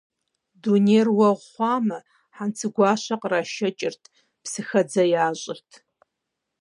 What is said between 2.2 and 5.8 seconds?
хьэнцэгуащэ кърашэкӀырт, псыхэдзэ ящӀырт.